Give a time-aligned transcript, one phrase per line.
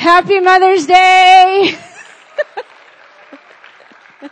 [0.00, 1.76] Happy Mother's Day!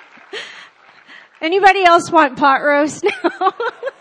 [1.43, 3.53] Anybody else want pot roast now?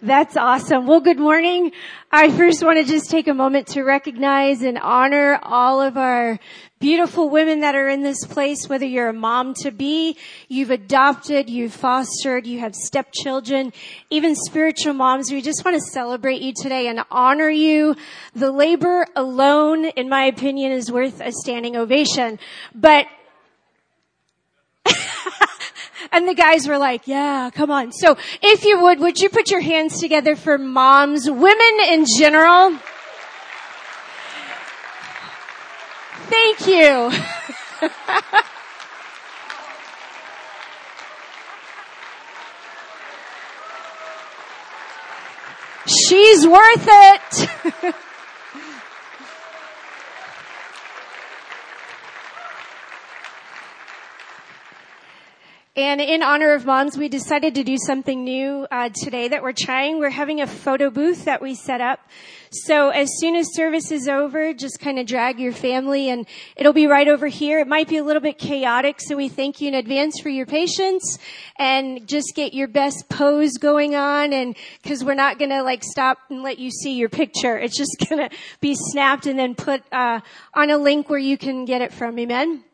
[0.00, 0.86] That's awesome.
[0.86, 1.72] Well, good morning.
[2.12, 6.38] I first want to just take a moment to recognize and honor all of our
[6.78, 10.16] beautiful women that are in this place, whether you're a mom to be,
[10.46, 13.72] you've adopted, you've fostered, you have stepchildren,
[14.08, 15.32] even spiritual moms.
[15.32, 17.96] We just want to celebrate you today and honor you.
[18.36, 22.38] The labor alone, in my opinion, is worth a standing ovation.
[22.72, 23.06] But
[26.12, 27.92] and the guys were like, yeah, come on.
[27.92, 32.78] So if you would, would you put your hands together for moms, women in general?
[36.28, 37.10] Thank you.
[45.86, 47.94] She's worth it.
[55.78, 59.52] And in honor of moms, we decided to do something new uh, today that we're
[59.52, 60.00] trying.
[60.00, 62.00] We're having a photo booth that we set up.
[62.50, 66.72] So as soon as service is over, just kind of drag your family and it'll
[66.72, 67.60] be right over here.
[67.60, 70.46] It might be a little bit chaotic, so we thank you in advance for your
[70.46, 71.16] patience
[71.60, 76.18] and just get your best pose going on and cause we're not gonna like stop
[76.28, 77.56] and let you see your picture.
[77.56, 80.22] It's just gonna be snapped and then put, uh,
[80.54, 82.18] on a link where you can get it from.
[82.18, 82.64] Amen.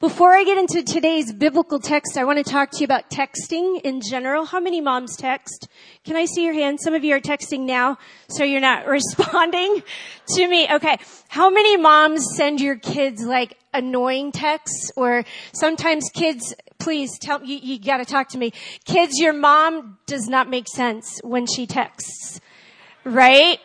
[0.00, 3.80] Before I get into today's biblical text, I want to talk to you about texting
[3.82, 4.44] in general.
[4.44, 5.68] How many moms text?
[6.04, 6.80] Can I see your hand?
[6.80, 9.82] Some of you are texting now, so you're not responding
[10.34, 10.68] to me.
[10.70, 10.98] Okay.
[11.28, 17.56] How many moms send your kids like annoying texts or sometimes kids, please tell you,
[17.56, 18.52] you gotta talk to me.
[18.84, 22.40] Kids, your mom does not make sense when she texts.
[23.04, 23.58] Right?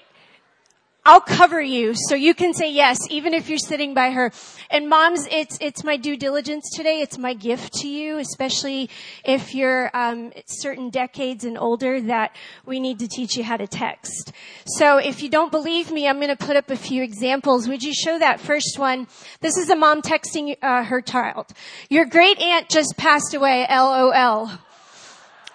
[1.10, 4.34] I'll cover you so you can say yes, even if you're sitting by her.
[4.70, 7.00] And moms, it's, it's my due diligence today.
[7.00, 8.90] It's my gift to you, especially
[9.24, 12.36] if you're, um, certain decades and older that
[12.66, 14.34] we need to teach you how to text.
[14.66, 17.70] So if you don't believe me, I'm going to put up a few examples.
[17.70, 19.08] Would you show that first one?
[19.40, 21.46] This is a mom texting uh, her child.
[21.90, 24.52] Your great aunt just passed away, LOL.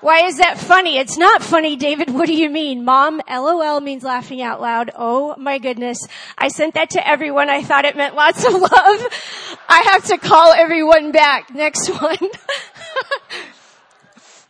[0.03, 0.99] Why is that funny?
[0.99, 2.13] It's not funny, David.
[2.13, 2.85] What do you mean?
[2.85, 4.91] Mom, LOL means laughing out loud.
[4.97, 5.97] Oh my goodness.
[6.37, 7.49] I sent that to everyone.
[7.49, 8.69] I thought it meant lots of love.
[9.69, 11.55] I have to call everyone back.
[11.55, 12.19] Next one.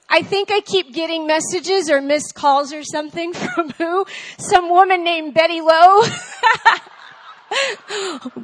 [0.08, 4.06] I think I keep getting messages or missed calls or something from who?
[4.38, 6.00] Some woman named Betty Lowe.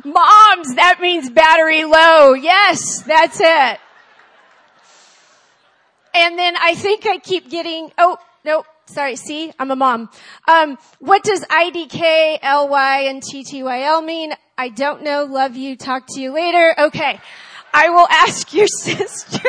[0.04, 2.34] Moms, that means battery low.
[2.34, 3.80] Yes, that's it.
[6.18, 10.10] And then I think I keep getting, oh, no, sorry, see, I'm a mom.
[10.48, 14.32] Um, what does IDK, LY, and TTYL mean?
[14.58, 15.22] I don't know.
[15.24, 15.76] Love you.
[15.76, 16.74] Talk to you later.
[16.76, 17.20] Okay.
[17.72, 19.48] I will ask your sister.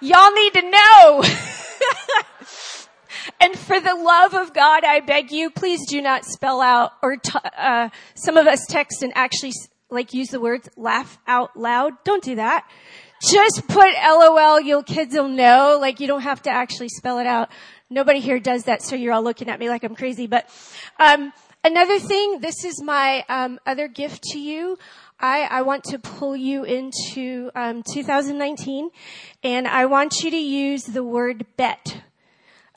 [0.00, 1.22] Y'all need to know.
[3.40, 7.16] and for the love of God, I beg you, please do not spell out or
[7.16, 9.52] t- uh, some of us text and actually
[9.90, 11.92] like use the words laugh out loud.
[12.04, 12.68] Don't do that.
[13.30, 14.60] Just put LOL.
[14.60, 15.78] Your kids will know.
[15.80, 17.50] Like you don't have to actually spell it out.
[17.90, 20.26] Nobody here does that, so you're all looking at me like I'm crazy.
[20.26, 20.48] But
[21.00, 21.32] um,
[21.64, 24.78] another thing, this is my um, other gift to you.
[25.18, 28.90] I, I want to pull you into um, 2019,
[29.42, 32.02] and I want you to use the word bet.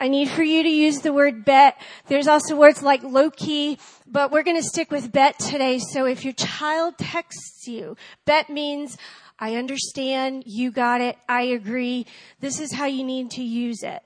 [0.02, 1.80] I need for you to use the word bet.
[2.08, 5.78] There's also words like low key, but we're going to stick with bet today.
[5.78, 7.96] So if your child texts you,
[8.26, 8.98] bet means
[9.38, 12.08] I understand, you got it, I agree.
[12.40, 14.02] This is how you need to use it.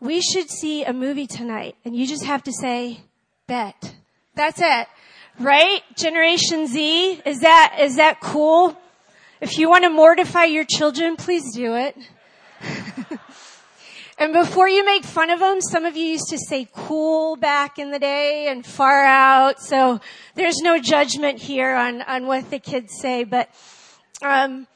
[0.00, 3.02] We should see a movie tonight and you just have to say
[3.46, 3.96] bet.
[4.34, 4.88] That's it.
[5.38, 5.82] Right?
[5.94, 8.74] Generation Z, is that, is that cool?
[9.42, 11.98] If you want to mortify your children, please do it.
[14.20, 17.78] And before you make fun of them, some of you used to say cool back
[17.78, 19.60] in the day and far out.
[19.62, 20.00] So
[20.34, 23.22] there's no judgment here on, on what the kids say.
[23.22, 23.48] But,
[24.20, 24.66] um,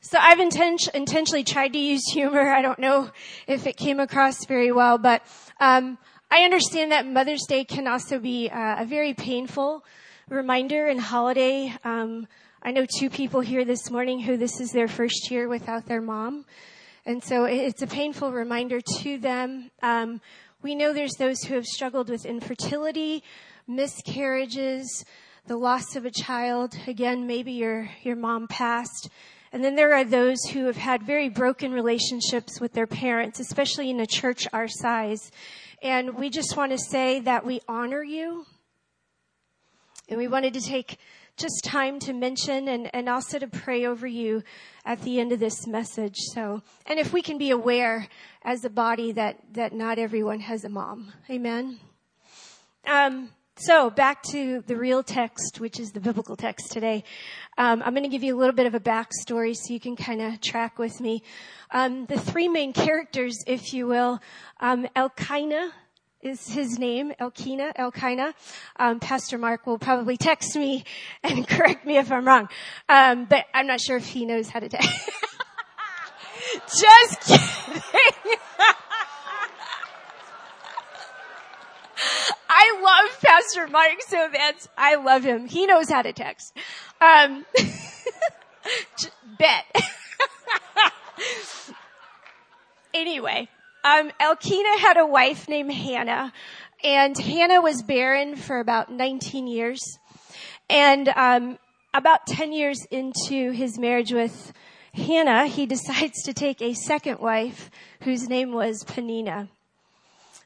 [0.00, 2.52] so I've inten- intentionally tried to use humor.
[2.52, 3.10] I don't know
[3.48, 5.22] if it came across very well, but,
[5.58, 5.98] um,
[6.30, 9.84] I understand that Mother's Day can also be uh, a very painful
[10.28, 11.74] reminder and holiday.
[11.82, 12.28] Um,
[12.62, 16.00] I know two people here this morning who this is their first year without their
[16.00, 16.44] mom.
[17.06, 19.70] And so it's a painful reminder to them.
[19.82, 20.22] Um,
[20.62, 23.22] we know there's those who have struggled with infertility,
[23.68, 25.04] miscarriages,
[25.46, 26.74] the loss of a child.
[26.86, 29.10] Again, maybe your, your mom passed.
[29.52, 33.90] And then there are those who have had very broken relationships with their parents, especially
[33.90, 35.30] in a church our size.
[35.82, 38.46] And we just want to say that we honor you.
[40.08, 40.96] And we wanted to take
[41.36, 44.42] just time to mention and, and also to pray over you
[44.84, 46.16] at the end of this message.
[46.32, 48.08] So, and if we can be aware
[48.42, 51.12] as a body that, that not everyone has a mom.
[51.28, 51.80] Amen.
[52.86, 57.04] Um, so back to the real text, which is the biblical text today.
[57.56, 59.94] Um, I'm going to give you a little bit of a backstory so you can
[59.94, 61.22] kind of track with me.
[61.70, 64.20] Um, the three main characters, if you will,
[64.60, 65.72] um, Elkanah
[66.24, 68.32] is his name, Elkina, Elkina.
[68.76, 70.84] Um, Pastor Mark will probably text me
[71.22, 72.48] and correct me if I'm wrong.
[72.88, 74.88] Um, but I'm not sure if he knows how to text.
[76.66, 78.38] Just kidding.
[82.48, 85.46] I love Pastor Mark so that's, I love him.
[85.46, 86.54] He knows how to text.
[87.00, 87.44] Um,
[89.38, 89.64] bet.
[92.94, 93.48] anyway,
[93.84, 96.32] um, had a wife named Hannah,
[96.82, 99.80] and Hannah was barren for about 19 years.
[100.70, 101.58] And um,
[101.92, 104.52] about 10 years into his marriage with
[104.94, 107.70] Hannah, he decides to take a second wife
[108.00, 109.48] whose name was Penina.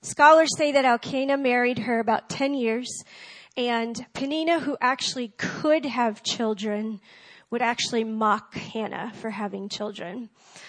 [0.03, 2.89] Scholars say that Elkanah married her about 10 years,
[3.57, 7.01] and Penina, who actually could have children,
[7.51, 10.29] would actually mock Hannah for having children.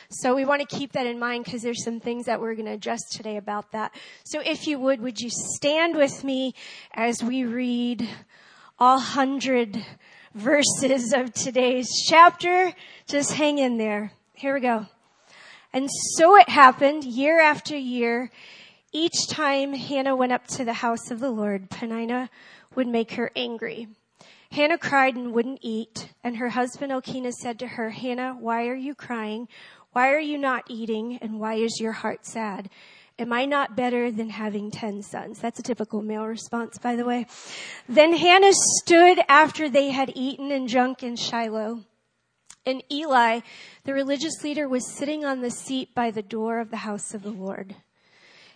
[0.09, 2.67] So we want to keep that in mind because there's some things that we're going
[2.67, 3.93] to address today about that.
[4.23, 6.53] So if you would, would you stand with me
[6.93, 8.07] as we read
[8.77, 9.77] all hundred
[10.33, 12.73] verses of today's chapter?
[13.07, 14.13] Just hang in there.
[14.33, 14.85] Here we go.
[15.73, 18.31] And so it happened year after year
[18.91, 22.29] each time Hannah went up to the house of the Lord, Penina
[22.75, 23.87] would make her angry.
[24.51, 28.75] Hannah cried and wouldn't eat, and her husband Elkanah said to her, Hannah, why are
[28.75, 29.47] you crying?
[29.91, 31.19] Why are you not eating?
[31.21, 32.69] And why is your heart sad?
[33.19, 35.39] Am I not better than having ten sons?
[35.39, 37.27] That's a typical male response, by the way.
[37.87, 41.83] Then Hannah stood after they had eaten and drunk in Shiloh.
[42.65, 43.41] And Eli,
[43.83, 47.23] the religious leader, was sitting on the seat by the door of the house of
[47.23, 47.75] the Lord.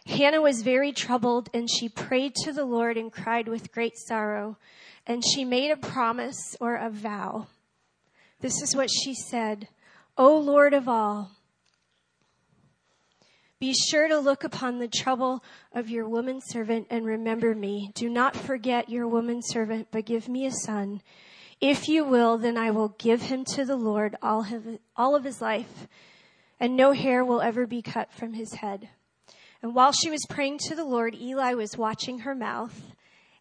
[0.06, 4.58] Hannah was very troubled and she prayed to the Lord and cried with great sorrow.
[5.06, 7.48] And she made a promise or a vow.
[8.40, 9.68] This is what she said.
[10.18, 11.32] O Lord of all,
[13.64, 15.42] be sure to look upon the trouble
[15.72, 17.92] of your woman servant and remember me.
[17.96, 21.02] Do not forget your woman servant, but give me a son.
[21.62, 24.46] If you will, then I will give him to the Lord all,
[24.98, 25.88] all of his life,
[26.60, 28.90] and no hair will ever be cut from his head.
[29.62, 32.94] And while she was praying to the Lord, Eli was watching her mouth.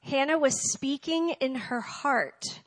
[0.03, 2.61] Hannah was speaking in her heart.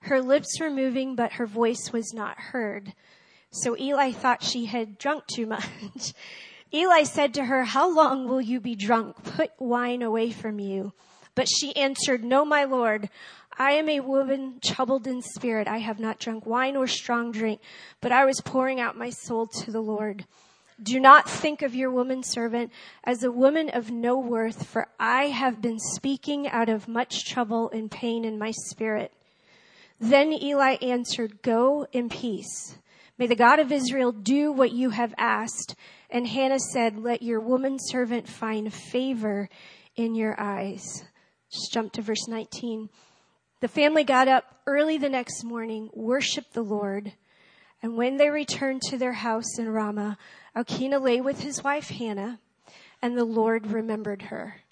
[0.00, 2.92] Her lips were moving, but her voice was not heard.
[3.50, 6.12] So Eli thought she had drunk too much.
[6.74, 9.22] Eli said to her, How long will you be drunk?
[9.22, 10.92] Put wine away from you.
[11.34, 13.08] But she answered, No, my Lord.
[13.56, 15.68] I am a woman troubled in spirit.
[15.68, 17.60] I have not drunk wine or strong drink,
[18.00, 20.26] but I was pouring out my soul to the Lord.
[20.82, 22.72] Do not think of your woman servant
[23.04, 27.70] as a woman of no worth, for I have been speaking out of much trouble
[27.70, 29.12] and pain in my spirit.
[30.00, 32.76] Then Eli answered, Go in peace.
[33.16, 35.76] May the God of Israel do what you have asked.
[36.10, 39.48] And Hannah said, Let your woman servant find favor
[39.94, 41.04] in your eyes.
[41.52, 42.90] Just jump to verse 19.
[43.60, 47.12] The family got up early the next morning, worshiped the Lord,
[47.82, 50.16] and when they returned to their house in Ramah,
[50.54, 52.38] Elkanah lay with his wife Hannah,
[53.02, 54.62] and the Lord remembered her.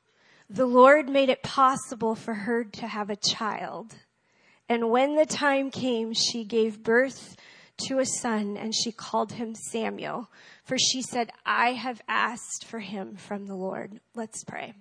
[0.48, 3.96] The Lord made it possible for her to have a child.
[4.68, 7.36] And when the time came, she gave birth
[7.88, 10.30] to a son, and she called him Samuel,
[10.64, 14.00] for she said, I have asked for him from the Lord.
[14.14, 14.74] Let's pray.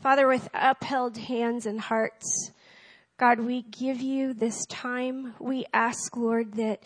[0.00, 2.52] Father, with upheld hands and hearts,
[3.18, 5.34] God, we give you this time.
[5.38, 6.82] We ask, Lord, that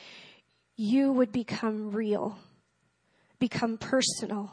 [0.76, 2.38] you would become real,
[3.38, 4.52] become personal.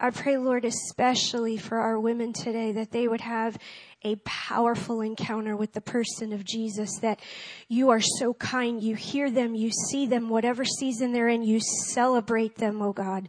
[0.00, 3.58] I pray, Lord, especially for our women today, that they would have
[4.04, 7.18] a powerful encounter with the person of Jesus, that
[7.66, 8.80] you are so kind.
[8.80, 13.28] You hear them, you see them, whatever season they're in, you celebrate them, oh God.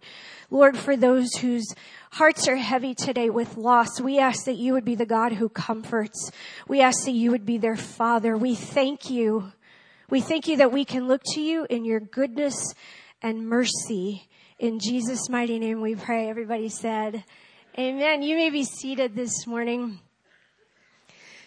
[0.51, 1.73] Lord, for those whose
[2.11, 5.49] hearts are heavy today with loss, we ask that you would be the God who
[5.49, 6.31] comforts.
[6.67, 8.37] We ask that you would be their father.
[8.37, 9.53] We thank you
[10.09, 12.73] we thank you that we can look to you in your goodness
[13.21, 14.27] and mercy.
[14.57, 16.29] In Jesus' mighty name we pray.
[16.29, 17.23] Everybody said,
[17.77, 18.23] Amen.
[18.23, 19.99] You may be seated this morning.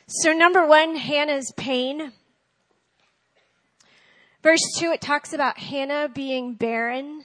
[0.07, 2.13] So number one, Hannah's pain.
[4.43, 7.25] Verse two, it talks about Hannah being barren.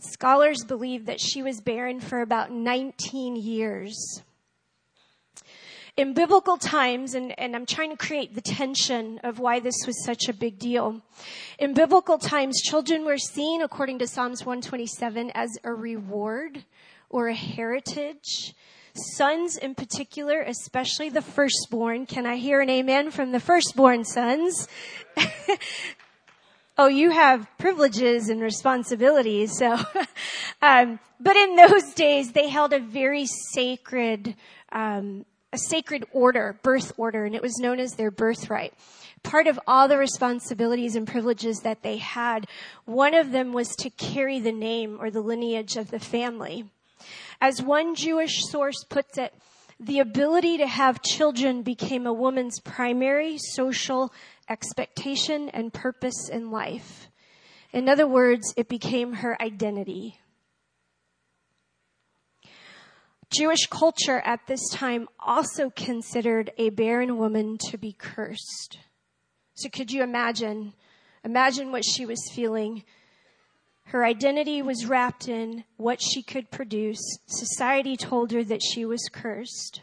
[0.00, 4.22] Scholars believe that she was barren for about 19 years.
[5.98, 10.04] In biblical times, and, and I'm trying to create the tension of why this was
[10.04, 11.02] such a big deal.
[11.58, 16.62] In biblical times, children were seen, according to Psalms 127, as a reward
[17.10, 18.54] or a heritage.
[18.94, 22.06] Sons in particular, especially the firstborn.
[22.06, 24.68] Can I hear an amen from the firstborn sons?
[26.78, 29.58] oh, you have privileges and responsibilities.
[29.58, 29.76] So,
[30.62, 34.36] um, but in those days, they held a very sacred,
[34.70, 38.74] um, a sacred order, birth order, and it was known as their birthright.
[39.22, 42.46] Part of all the responsibilities and privileges that they had,
[42.84, 46.66] one of them was to carry the name or the lineage of the family.
[47.40, 49.34] As one Jewish source puts it,
[49.80, 54.12] the ability to have children became a woman's primary social
[54.48, 57.08] expectation and purpose in life.
[57.72, 60.18] In other words, it became her identity.
[63.30, 68.78] Jewish culture at this time also considered a barren woman to be cursed.
[69.54, 70.72] So could you imagine?
[71.24, 72.84] Imagine what she was feeling.
[73.84, 77.00] Her identity was wrapped in what she could produce.
[77.26, 79.82] Society told her that she was cursed.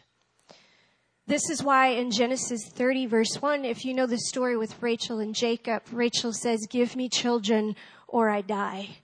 [1.28, 5.18] This is why in Genesis 30 verse 1, if you know the story with Rachel
[5.20, 7.76] and Jacob, Rachel says, give me children
[8.08, 8.98] or I die.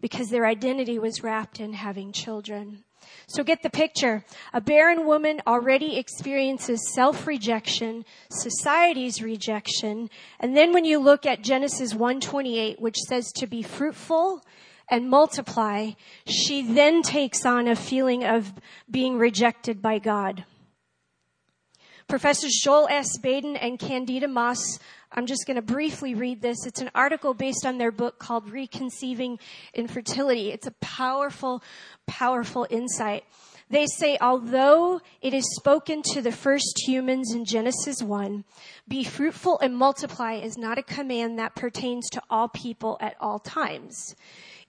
[0.00, 2.83] Because their identity was wrapped in having children.
[3.26, 4.24] So get the picture.
[4.52, 11.94] A barren woman already experiences self-rejection, society's rejection, and then when you look at Genesis
[11.94, 14.42] 1:28, which says to be fruitful
[14.90, 15.92] and multiply,
[16.26, 18.52] she then takes on a feeling of
[18.90, 20.44] being rejected by God.
[22.08, 23.18] Professors Joel S.
[23.18, 24.78] Baden and Candida Moss,
[25.12, 26.66] I'm just going to briefly read this.
[26.66, 29.38] It's an article based on their book called Reconceiving
[29.72, 30.50] Infertility.
[30.50, 31.62] It's a powerful,
[32.06, 33.24] powerful insight.
[33.70, 38.44] They say, although it is spoken to the first humans in Genesis 1,
[38.86, 43.38] be fruitful and multiply is not a command that pertains to all people at all
[43.38, 44.14] times.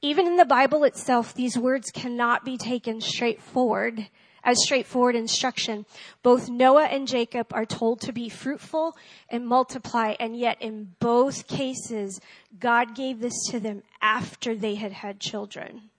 [0.01, 4.07] Even in the Bible itself, these words cannot be taken straightforward
[4.45, 5.85] as straightforward instruction.
[6.23, 8.95] Both Noah and Jacob are told to be fruitful
[9.27, 12.21] and multiply, and yet in both cases,
[12.57, 15.89] God gave this to them after they had had children.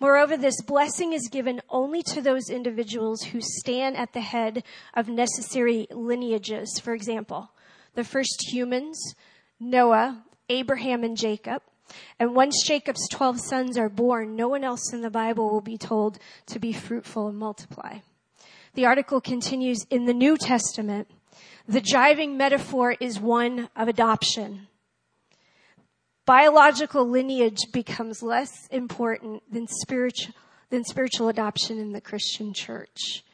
[0.00, 4.62] Moreover, this blessing is given only to those individuals who stand at the head
[4.94, 6.80] of necessary lineages.
[6.82, 7.50] For example,
[7.94, 9.14] the first humans,
[9.58, 11.62] Noah, Abraham, and Jacob.
[12.18, 15.78] And once Jacob's 12 sons are born, no one else in the Bible will be
[15.78, 17.98] told to be fruitful and multiply.
[18.74, 21.10] The article continues in the New Testament.
[21.66, 24.68] The driving metaphor is one of adoption.
[26.26, 30.34] Biological lineage becomes less important than spiritual,
[30.70, 33.24] than spiritual adoption in the Christian church.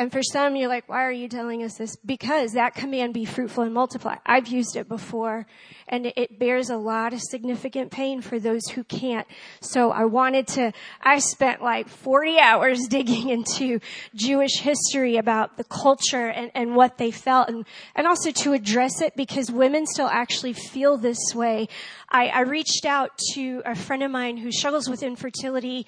[0.00, 1.94] And for some, you're like, why are you telling us this?
[1.94, 4.16] Because that command be fruitful and multiply.
[4.24, 5.44] I've used it before
[5.88, 9.26] and it bears a lot of significant pain for those who can't.
[9.60, 13.78] So I wanted to, I spent like 40 hours digging into
[14.14, 19.02] Jewish history about the culture and, and what they felt and, and also to address
[19.02, 21.68] it because women still actually feel this way.
[22.08, 25.86] I, I reached out to a friend of mine who struggles with infertility.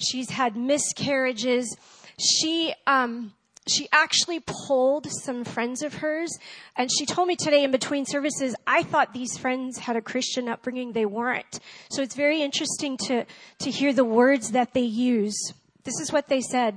[0.00, 1.76] She's had miscarriages.
[2.18, 3.34] She, um,
[3.70, 6.36] she actually polled some friends of hers
[6.76, 10.48] and she told me today in between services i thought these friends had a christian
[10.48, 10.92] upbringing.
[10.92, 11.60] They weren't.
[11.90, 13.24] So it's very interesting to
[13.60, 15.52] to hear the words that they use.
[15.84, 16.74] This is what they said.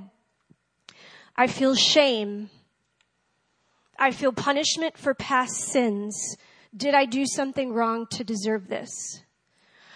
[1.35, 2.49] I feel shame.
[3.97, 6.37] I feel punishment for past sins.
[6.75, 8.91] Did i do something wrong to deserve this?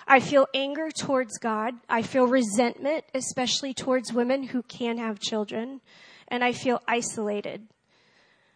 [0.08, 1.74] I feel anger towards God.
[1.90, 5.82] I feel resentment, especially towards women who can have children
[6.28, 7.68] and I feel isolated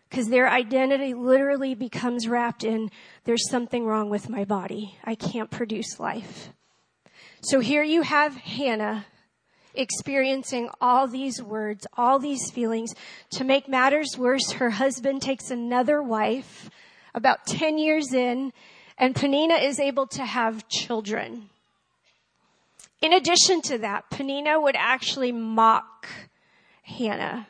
[0.09, 2.91] because their identity literally becomes wrapped in
[3.23, 4.97] there's something wrong with my body.
[5.05, 6.49] I can't produce life.
[7.41, 9.05] So here you have Hannah
[9.73, 12.93] experiencing all these words, all these feelings.
[13.31, 16.69] To make matters worse, her husband takes another wife
[17.13, 18.53] about 10 years in,
[18.97, 21.49] and Panina is able to have children.
[23.01, 26.07] In addition to that, Panina would actually mock
[26.83, 27.47] Hannah.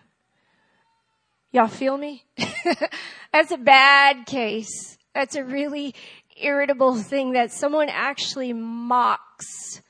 [1.51, 2.23] Y'all feel me?
[3.33, 4.97] That's a bad case.
[5.13, 5.93] That's a really
[6.41, 9.81] irritable thing that someone actually mocks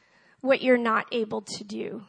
[0.41, 2.03] what you're not able to do.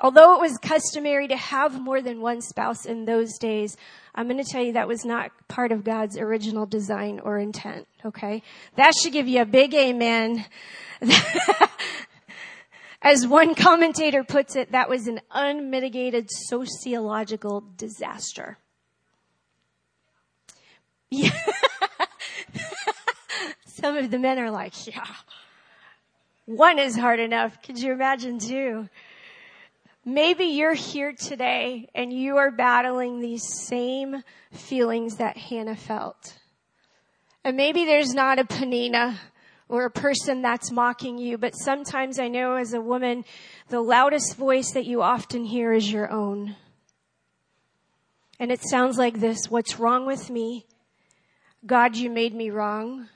[0.00, 3.76] Although it was customary to have more than one spouse in those days,
[4.14, 7.88] I'm going to tell you that was not part of God's original design or intent,
[8.04, 8.44] okay?
[8.76, 10.44] That should give you a big amen.
[13.00, 18.58] As one commentator puts it, that was an unmitigated sociological disaster.
[21.10, 21.30] Yeah.
[23.66, 25.06] Some of the men are like, yeah,
[26.44, 27.62] one is hard enough.
[27.62, 28.88] Could you imagine two?
[30.04, 36.38] Maybe you're here today and you are battling these same feelings that Hannah felt.
[37.44, 39.16] And maybe there's not a Penina
[39.68, 43.24] or a person that's mocking you, but sometimes I know as a woman,
[43.68, 46.56] the loudest voice that you often hear is your own.
[48.40, 50.66] And it sounds like this, what's wrong with me?
[51.66, 53.08] God, you made me wrong.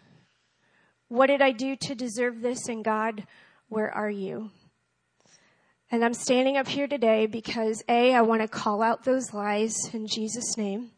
[1.09, 2.69] What did I do to deserve this?
[2.69, 3.27] And God,
[3.69, 4.51] where are you?
[5.91, 9.77] And I'm standing up here today because A, I want to call out those lies
[9.93, 10.91] in Jesus' name.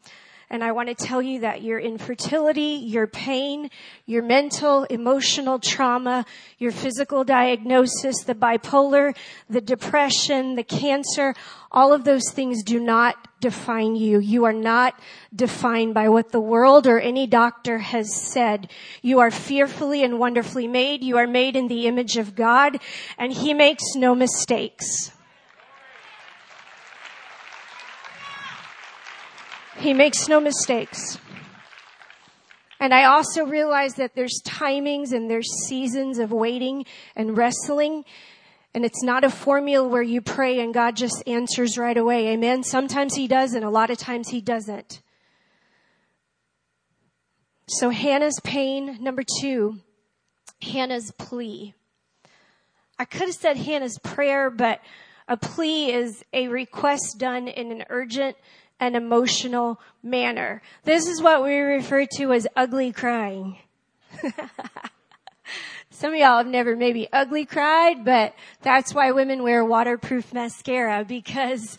[0.55, 3.71] And I want to tell you that your infertility, your pain,
[4.07, 6.25] your mental, emotional trauma,
[6.59, 9.17] your physical diagnosis, the bipolar,
[9.51, 11.35] the depression, the cancer,
[11.73, 14.21] all of those things do not define you.
[14.21, 14.97] You are not
[15.35, 18.71] defined by what the world or any doctor has said.
[19.03, 21.03] You are fearfully and wonderfully made.
[21.03, 22.79] You are made in the image of God
[23.19, 25.11] and He makes no mistakes.
[29.79, 31.19] He makes no mistakes.
[32.81, 36.85] And I also realize that there's timings and there's seasons of waiting
[37.17, 38.05] and wrestling.
[38.75, 42.29] And it's not a formula where you pray and God just answers right away.
[42.29, 42.63] Amen.
[42.63, 45.01] Sometimes he does and a lot of times he doesn't.
[47.69, 48.99] So Hannah's pain.
[49.01, 49.79] Number two,
[50.61, 51.75] Hannah's plea.
[52.99, 54.81] I could have said Hannah's prayer, but
[55.27, 58.37] a plea is a request done in an urgent
[58.81, 60.63] and emotional manner.
[60.85, 63.59] This is what we refer to as ugly crying.
[65.91, 71.05] Some of y'all have never maybe ugly cried, but that's why women wear waterproof mascara
[71.07, 71.79] because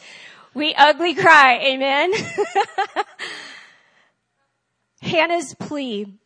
[0.54, 1.60] we ugly cry.
[1.62, 2.14] Amen.
[5.02, 6.18] Hannah's plea.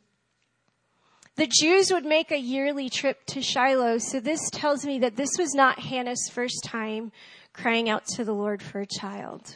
[1.36, 5.32] The Jews would make a yearly trip to Shiloh, so this tells me that this
[5.40, 7.12] was not Hannah's first time
[7.54, 9.56] crying out to the Lord for a child.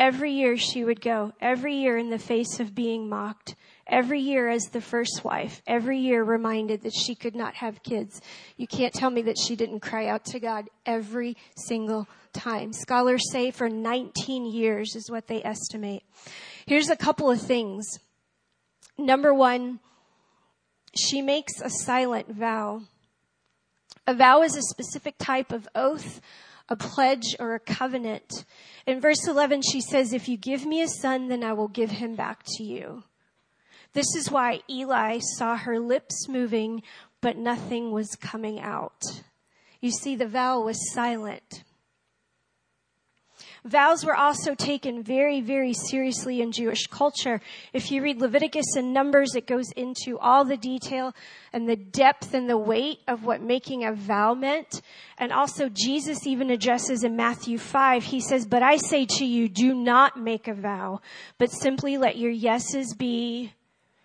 [0.00, 3.54] Every year she would go, every year in the face of being mocked,
[3.86, 8.18] every year as the first wife, every year reminded that she could not have kids.
[8.56, 12.72] You can't tell me that she didn't cry out to God every single time.
[12.72, 16.02] Scholars say for 19 years is what they estimate.
[16.64, 17.84] Here's a couple of things.
[18.96, 19.80] Number one,
[20.98, 22.84] she makes a silent vow.
[24.06, 26.22] A vow is a specific type of oath
[26.70, 28.44] a pledge or a covenant.
[28.86, 31.90] In verse 11, she says, If you give me a son, then I will give
[31.90, 33.02] him back to you.
[33.92, 36.82] This is why Eli saw her lips moving,
[37.20, 39.02] but nothing was coming out.
[39.80, 41.64] You see, the vow was silent.
[43.64, 47.40] Vows were also taken very, very seriously in Jewish culture.
[47.72, 51.14] If you read Leviticus and Numbers, it goes into all the detail
[51.52, 54.80] and the depth and the weight of what making a vow meant.
[55.18, 59.48] And also Jesus even addresses in Matthew 5, he says, but I say to you,
[59.48, 61.00] do not make a vow,
[61.36, 63.52] but simply let your yeses be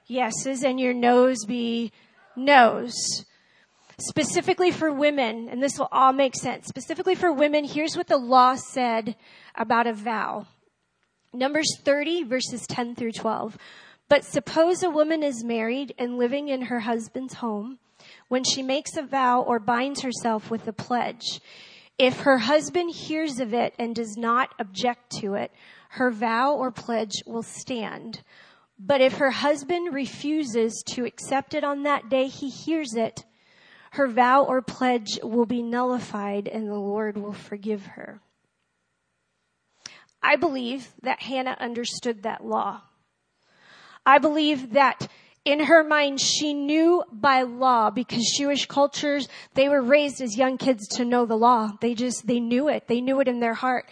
[0.08, 1.91] yeses and your noes be
[2.36, 3.26] noes.
[3.98, 6.68] Specifically for women, and this will all make sense.
[6.68, 9.15] Specifically for women, here's what the law said
[9.58, 10.48] about a vow.
[11.34, 13.58] Numbers 30 verses 10 through 12.
[14.08, 17.80] But suppose a woman is married and living in her husband's home
[18.28, 21.41] when she makes a vow or binds herself with a pledge.
[21.98, 25.52] If her husband hears of it and does not object to it,
[25.89, 28.22] her vow or pledge will stand.
[28.78, 33.24] But if her husband refuses to accept it on that day he hears it,
[33.91, 38.20] her vow or pledge will be nullified and the Lord will forgive her.
[40.26, 42.82] I believe that Hannah understood that law.
[44.08, 45.08] I believe that
[45.46, 50.58] in her mind, she knew by law because Jewish cultures, they were raised as young
[50.58, 51.74] kids to know the law.
[51.80, 52.88] They just, they knew it.
[52.88, 53.86] They knew it in their heart.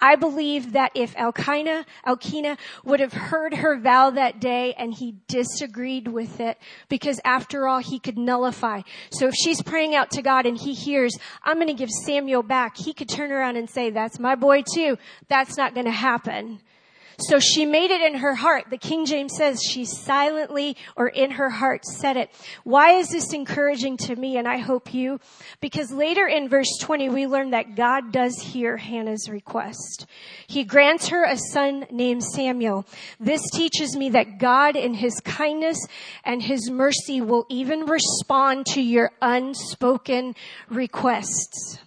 [0.00, 5.16] I believe that if Elkanah, Elkanah would have heard her vow that day and he
[5.28, 6.58] disagreed with it,
[6.88, 8.82] because after all, he could nullify.
[9.10, 12.42] So if she's praying out to God and he hears, I'm going to give Samuel
[12.42, 14.96] back, he could turn around and say, that's my boy too.
[15.28, 16.60] That's not going to happen.
[17.20, 18.66] So she made it in her heart.
[18.70, 22.30] The King James says she silently or in her heart said it.
[22.64, 25.20] Why is this encouraging to me and I hope you?
[25.60, 30.06] Because later in verse 20 we learn that God does hear Hannah's request.
[30.46, 32.86] He grants her a son named Samuel.
[33.18, 35.78] This teaches me that God in his kindness
[36.24, 40.34] and his mercy will even respond to your unspoken
[40.68, 41.78] requests.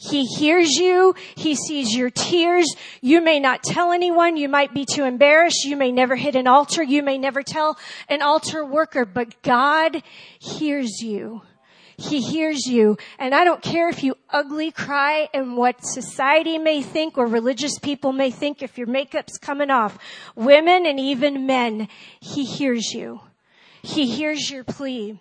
[0.00, 1.16] He hears you.
[1.34, 2.72] He sees your tears.
[3.00, 4.36] You may not tell anyone.
[4.36, 5.64] You might be too embarrassed.
[5.64, 6.84] You may never hit an altar.
[6.84, 7.76] You may never tell
[8.08, 10.04] an altar worker, but God
[10.38, 11.42] hears you.
[11.96, 12.96] He hears you.
[13.18, 17.76] And I don't care if you ugly cry and what society may think or religious
[17.80, 19.98] people may think if your makeup's coming off.
[20.36, 21.88] Women and even men,
[22.20, 23.20] He hears you.
[23.82, 25.18] He hears your plea.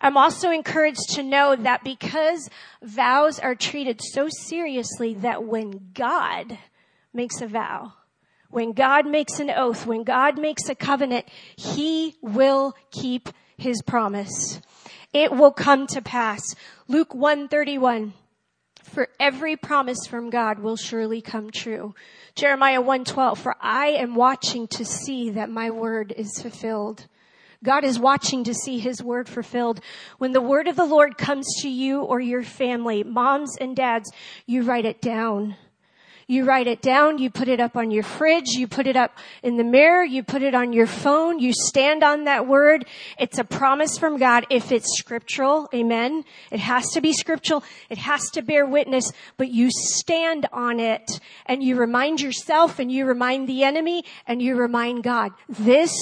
[0.00, 2.48] I'm also encouraged to know that because
[2.82, 6.58] vows are treated so seriously that when God
[7.12, 7.94] makes a vow,
[8.50, 14.60] when God makes an oath, when God makes a covenant, He will keep His promise.
[15.12, 16.42] It will come to pass.
[16.86, 18.14] Luke 131.
[18.82, 21.94] For every promise from God will surely come true.
[22.34, 23.38] Jeremiah 112.
[23.38, 27.06] For I am watching to see that my word is fulfilled.
[27.64, 29.80] God is watching to see his word fulfilled.
[30.18, 34.10] When the word of the Lord comes to you or your family, moms and dads,
[34.46, 35.56] you write it down.
[36.30, 39.16] You write it down, you put it up on your fridge, you put it up
[39.42, 42.84] in the mirror, you put it on your phone, you stand on that word.
[43.18, 45.70] It's a promise from God if it's scriptural.
[45.74, 46.26] Amen.
[46.50, 47.64] It has to be scriptural.
[47.88, 52.92] It has to bear witness, but you stand on it and you remind yourself and
[52.92, 55.32] you remind the enemy and you remind God.
[55.48, 55.96] This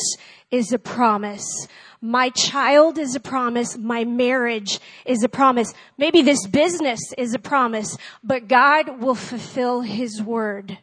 [0.51, 1.69] is a promise.
[2.07, 3.77] My child is a promise.
[3.77, 5.75] My marriage is a promise.
[5.99, 10.79] Maybe this business is a promise, but God will fulfill his word.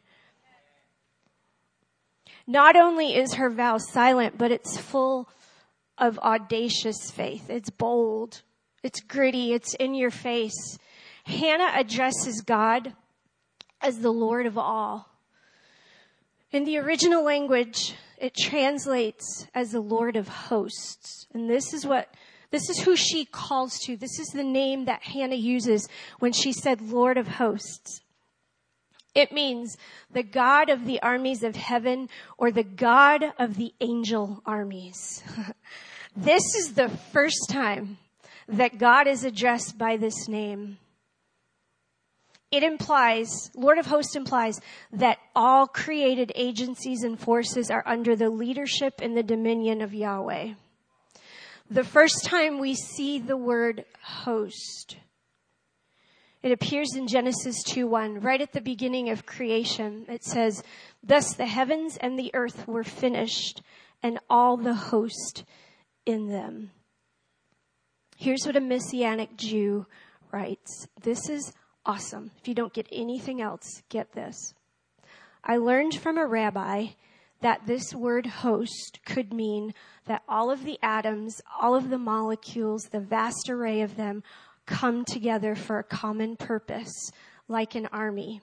[2.46, 5.30] Not only is her vow silent, but it's full
[5.98, 7.50] of audacious faith.
[7.50, 8.42] It's bold.
[8.84, 9.54] It's gritty.
[9.54, 10.78] It's in your face.
[11.24, 12.94] Hannah addresses God
[13.80, 15.08] as the Lord of all.
[16.52, 21.28] In the original language, it translates as the Lord of hosts.
[21.34, 22.08] And this is what,
[22.52, 23.98] this is who she calls to.
[23.98, 28.00] This is the name that Hannah uses when she said Lord of hosts.
[29.14, 29.76] It means
[30.10, 32.08] the God of the armies of heaven
[32.38, 35.22] or the God of the angel armies.
[36.16, 37.98] this is the first time
[38.48, 40.78] that God is addressed by this name
[42.54, 44.62] it implies, Lord of hosts implies
[44.92, 50.54] that all created agencies and forces are under the leadership and the dominion of Yahweh.
[51.72, 54.98] The first time we see the word host,
[56.44, 60.06] it appears in Genesis 2 1, right at the beginning of creation.
[60.08, 60.62] It says,
[61.02, 63.64] Thus the heavens and the earth were finished,
[64.04, 65.44] and all the host
[66.06, 66.70] in them.
[68.16, 69.88] Here's what a Messianic Jew
[70.32, 71.52] writes This is
[71.86, 72.32] awesome.
[72.40, 74.54] If you don't get anything else, get this.
[75.44, 76.88] I learned from a rabbi
[77.42, 79.74] that this word host could mean
[80.06, 84.24] that all of the atoms, all of the molecules, the vast array of them
[84.66, 87.12] come together for a common purpose,
[87.50, 88.42] like an army.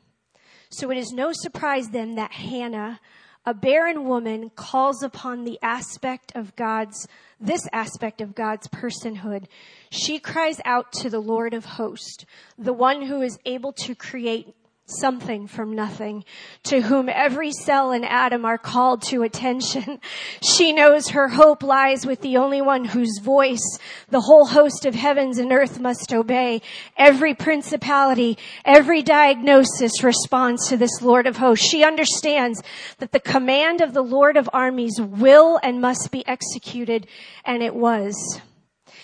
[0.70, 3.00] So it is no surprise then that Hannah,
[3.46, 7.08] a barren woman, calls upon the aspect of God's
[7.40, 9.46] this aspect of God's personhood,
[9.90, 12.26] she cries out to the Lord of hosts,
[12.58, 14.54] the one who is able to create
[14.90, 16.24] something from nothing,
[16.64, 20.00] to whom every cell and atom are called to attention.
[20.42, 24.94] She knows her hope lies with the only one whose voice the whole host of
[24.94, 26.62] heavens and earth must obey.
[26.96, 31.68] Every principality, every diagnosis responds to this Lord of hosts.
[31.68, 32.62] She understands
[32.98, 37.06] that the command of the Lord of armies will and must be executed,
[37.44, 38.40] and it was.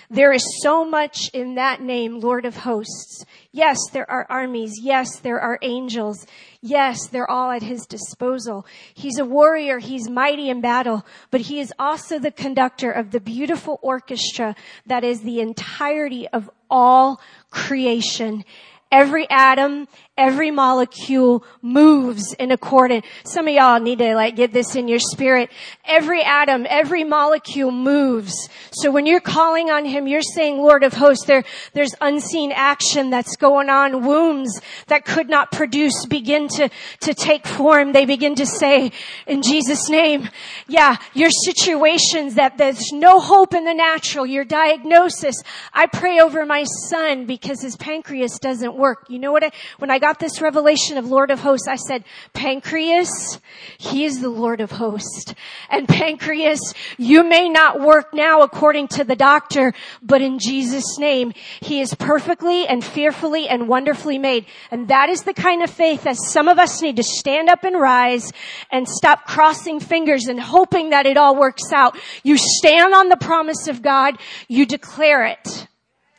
[0.08, 3.24] There is so much in that name, Lord of hosts.
[3.50, 4.74] Yes, there are armies.
[4.80, 6.26] Yes, there are angels.
[6.60, 8.66] Yes, they're all at his disposal.
[8.94, 9.78] He's a warrior.
[9.78, 14.54] He's mighty in battle, but he is also the conductor of the beautiful orchestra
[14.86, 18.44] that is the entirety of all creation.
[18.92, 23.04] Every atom, every molecule moves in accordance.
[23.24, 25.50] Some of y'all need to like get this in your spirit.
[25.84, 28.48] Every atom, every molecule moves.
[28.72, 33.10] So when you're calling on him, you're saying, Lord of hosts, there, there's unseen action
[33.10, 34.04] that's going on.
[34.04, 37.92] Wombs that could not produce begin to, to take form.
[37.92, 38.92] They begin to say,
[39.26, 40.28] in Jesus name,
[40.66, 45.36] yeah, your situations that there's no hope in the natural, your diagnosis.
[45.74, 49.06] I pray over my son because his pancreas doesn't work.
[49.08, 51.74] You know what I, when I got got this revelation of Lord of hosts, I
[51.74, 53.40] said, pancreas,
[53.76, 55.34] he is the Lord of hosts.
[55.68, 56.60] And pancreas,
[56.96, 61.92] you may not work now according to the doctor, but in Jesus name, he is
[61.94, 64.46] perfectly and fearfully and wonderfully made.
[64.70, 67.64] And that is the kind of faith that some of us need to stand up
[67.64, 68.32] and rise
[68.70, 71.98] and stop crossing fingers and hoping that it all works out.
[72.22, 75.66] You stand on the promise of God, you declare it.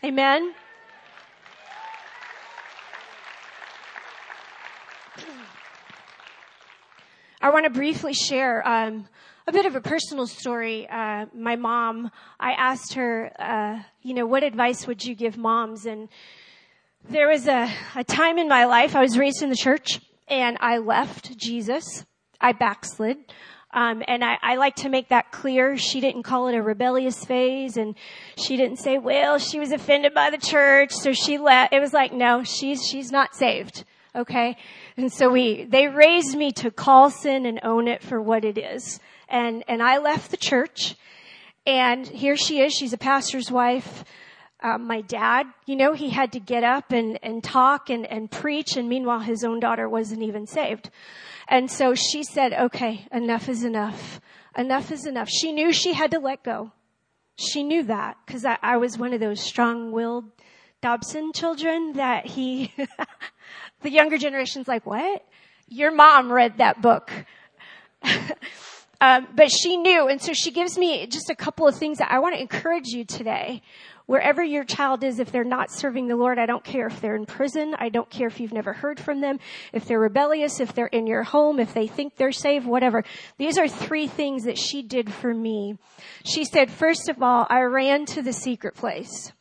[0.03, 0.53] Amen.
[7.39, 9.07] I want to briefly share um,
[9.45, 10.87] a bit of a personal story.
[10.89, 15.85] Uh, my mom, I asked her, uh, you know, what advice would you give moms?
[15.85, 16.09] And
[17.07, 20.57] there was a, a time in my life, I was raised in the church, and
[20.61, 22.05] I left Jesus.
[22.41, 23.17] I backslid.
[23.71, 25.77] Um, and I, I like to make that clear.
[25.77, 27.95] She didn't call it a rebellious phase, and
[28.35, 31.93] she didn't say, "Well, she was offended by the church, so she left." It was
[31.93, 33.83] like, no, she's she's not saved.
[34.15, 34.57] Okay,
[34.97, 38.57] and so we, they raised me to call sin and own it for what it
[38.57, 38.99] is.
[39.29, 40.95] And, and I left the church
[41.67, 42.73] and here she is.
[42.73, 44.03] She's a pastor's wife.
[44.59, 48.31] Uh, my dad, you know, he had to get up and, and talk and, and
[48.31, 48.75] preach.
[48.75, 50.89] And meanwhile, his own daughter wasn't even saved.
[51.47, 54.19] And so she said, okay, enough is enough.
[54.57, 55.29] Enough is enough.
[55.29, 56.71] She knew she had to let go.
[57.35, 60.25] She knew that because I, I was one of those strong-willed
[60.81, 62.73] Dobson children that he
[63.81, 65.23] The younger generation's like, what?
[65.67, 67.11] Your mom read that book.
[69.01, 72.11] um, but she knew, and so she gives me just a couple of things that
[72.11, 73.61] I want to encourage you today.
[74.07, 77.17] Wherever your child is, if they're not serving the Lord, I don't care if they're
[77.17, 77.75] in prison.
[77.77, 79.37] I don't care if you've never heard from them.
[79.73, 83.03] If they're rebellious, if they're in your home, if they think they're saved, whatever.
[83.37, 85.77] These are three things that she did for me.
[86.23, 89.33] She said, first of all, I ran to the secret place.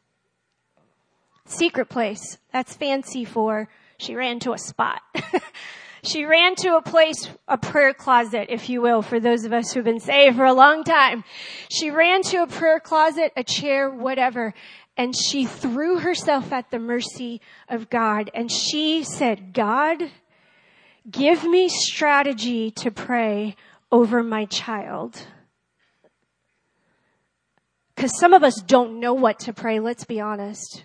[1.46, 2.38] Secret place.
[2.52, 5.00] That's fancy for she ran to a spot.
[6.02, 9.72] she ran to a place, a prayer closet, if you will, for those of us
[9.72, 11.24] who've been saved for a long time.
[11.70, 14.54] She ran to a prayer closet, a chair, whatever,
[14.96, 18.30] and she threw herself at the mercy of God.
[18.34, 20.10] And she said, God,
[21.10, 23.56] give me strategy to pray
[23.90, 25.26] over my child.
[27.94, 30.84] Because some of us don't know what to pray, let's be honest.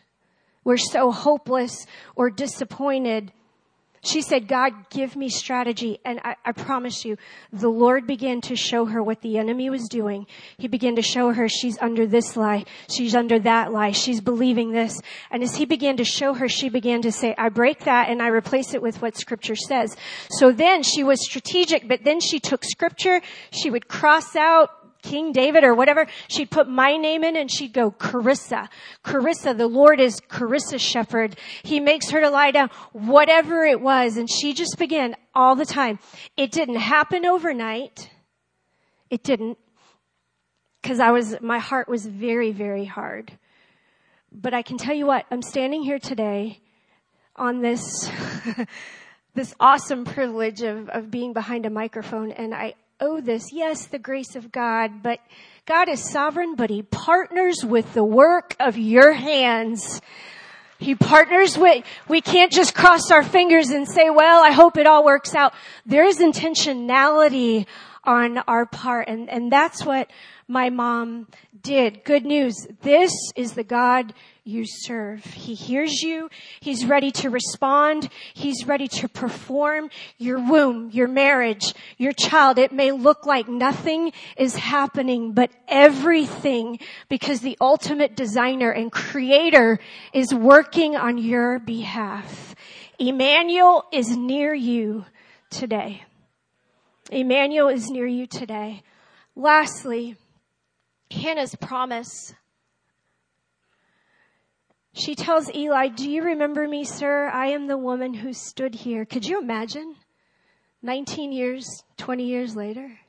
[0.63, 3.31] We're so hopeless or disappointed.
[4.03, 5.99] She said, God, give me strategy.
[6.03, 7.17] And I, I, promise you,
[7.53, 10.25] the Lord began to show her what the enemy was doing.
[10.57, 12.65] He began to show her she's under this lie.
[12.89, 13.91] She's under that lie.
[13.91, 14.99] She's believing this.
[15.29, 18.23] And as he began to show her, she began to say, I break that and
[18.23, 19.95] I replace it with what scripture says.
[20.31, 23.21] So then she was strategic, but then she took scripture.
[23.51, 27.73] She would cross out King David or whatever, she'd put my name in and she'd
[27.73, 28.67] go, Carissa.
[29.03, 31.37] Carissa, the Lord is Carissa's shepherd.
[31.63, 34.17] He makes her to lie down, whatever it was.
[34.17, 35.99] And she just began all the time.
[36.37, 38.09] It didn't happen overnight.
[39.09, 39.57] It didn't.
[40.83, 43.31] Cause I was, my heart was very, very hard.
[44.31, 46.59] But I can tell you what, I'm standing here today
[47.35, 48.09] on this,
[49.35, 53.51] this awesome privilege of, of being behind a microphone and I, owe this.
[53.51, 55.19] Yes, the grace of God, but
[55.65, 59.99] God is sovereign, but He partners with the work of your hands.
[60.77, 64.87] He partners with, we can't just cross our fingers and say, well, I hope it
[64.87, 65.53] all works out.
[65.85, 67.67] There is intentionality
[68.03, 69.07] on our part.
[69.07, 70.09] And, and that's what
[70.47, 71.27] my mom
[71.61, 72.03] did.
[72.03, 72.55] Good news.
[72.81, 75.23] This is the God you serve.
[75.23, 76.29] He hears you.
[76.59, 78.09] He's ready to respond.
[78.33, 82.57] He's ready to perform your womb, your marriage, your child.
[82.57, 89.79] It may look like nothing is happening, but everything because the ultimate designer and creator
[90.11, 92.55] is working on your behalf.
[92.97, 95.05] Emmanuel is near you
[95.49, 96.03] today.
[97.11, 98.83] Emmanuel is near you today.
[99.35, 100.15] Lastly,
[101.11, 102.33] Hannah's promise
[104.93, 107.29] she tells Eli, do you remember me, sir?
[107.29, 109.05] I am the woman who stood here.
[109.05, 109.95] Could you imagine?
[110.81, 112.99] 19 years, 20 years later.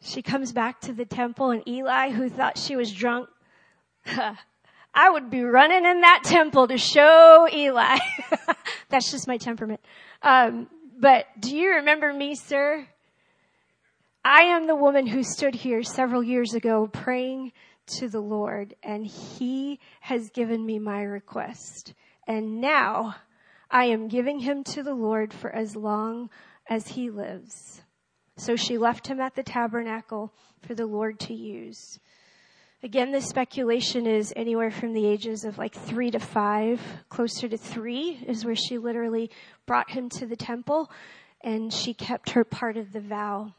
[0.00, 3.28] She comes back to the temple and Eli, who thought she was drunk,
[4.96, 7.98] I would be running in that temple to show Eli.
[8.90, 9.80] That's just my temperament.
[10.22, 12.86] Um, but do you remember me, sir?
[14.24, 17.52] I am the woman who stood here several years ago praying
[17.98, 21.92] to the Lord and he has given me my request.
[22.26, 23.16] And now
[23.70, 26.30] I am giving him to the Lord for as long
[26.68, 27.82] as he lives.
[28.36, 31.98] So she left him at the tabernacle for the Lord to use.
[32.84, 37.56] Again, the speculation is anywhere from the ages of like three to five, closer to
[37.56, 39.30] three is where she literally
[39.64, 40.90] brought him to the temple
[41.40, 43.54] and she kept her part of the vow.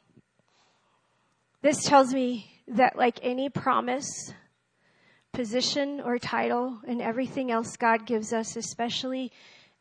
[1.63, 4.31] This tells me that like any promise,
[5.33, 9.31] position or title and everything else God gives us, especially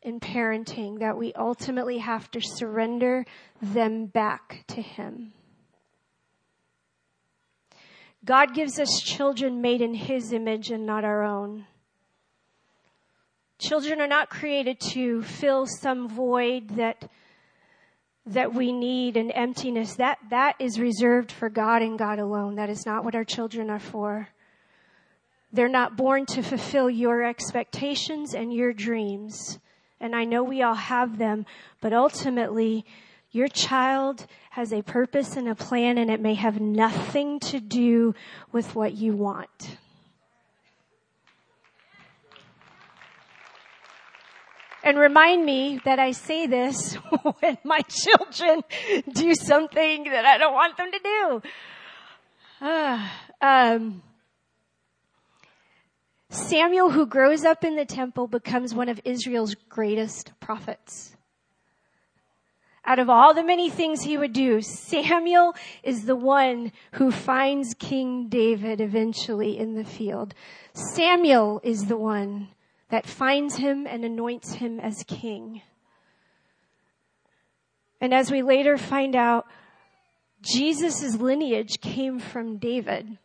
[0.01, 3.27] in parenting, that we ultimately have to surrender
[3.61, 5.33] them back to Him.
[8.25, 11.65] God gives us children made in His image and not our own.
[13.59, 17.09] Children are not created to fill some void that
[18.27, 22.55] that we need and emptiness that that is reserved for God and God alone.
[22.55, 24.27] That is not what our children are for.
[25.53, 29.59] They're not born to fulfill your expectations and your dreams.
[30.01, 31.45] And I know we all have them,
[31.81, 32.85] but ultimately
[33.31, 38.15] your child has a purpose and a plan and it may have nothing to do
[38.53, 39.77] with what you want.
[44.81, 46.93] And remind me that I say this
[47.39, 48.63] when my children
[49.11, 51.41] do something that I don't want them to do.
[52.61, 53.09] Uh,
[53.41, 54.01] um,
[56.29, 61.14] Samuel, who grows up in the temple, becomes one of Israel's greatest prophets
[62.85, 67.73] out of all the many things he would do, Samuel is the one who finds
[67.73, 70.33] King David eventually in the field.
[70.73, 72.49] Samuel is the one
[72.89, 75.61] that finds him and anoints him as king.
[77.99, 79.47] And as we later find out,
[80.41, 83.17] Jesus' lineage came from David.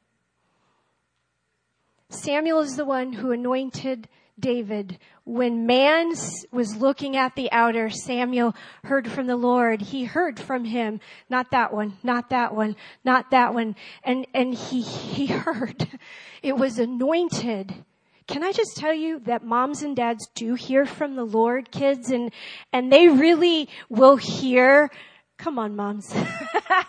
[2.08, 4.08] Samuel is the one who anointed
[4.40, 4.98] David.
[5.24, 6.12] When man
[6.50, 9.80] was looking at the outer, Samuel heard from the Lord.
[9.80, 11.00] He heard from him.
[11.28, 13.76] Not that one, not that one, not that one.
[14.02, 15.88] And, and he, he heard.
[16.42, 17.84] It was anointed.
[18.26, 22.10] Can I just tell you that moms and dads do hear from the Lord, kids,
[22.10, 22.32] and,
[22.72, 24.90] and they really will hear.
[25.36, 26.14] Come on, moms.